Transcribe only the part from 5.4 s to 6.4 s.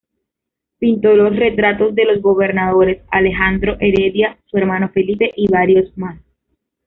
varios más.